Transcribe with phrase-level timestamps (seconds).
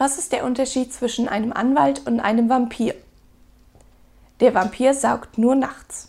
[0.00, 2.94] Was ist der Unterschied zwischen einem Anwalt und einem Vampir?
[4.40, 6.08] Der Vampir saugt nur nachts.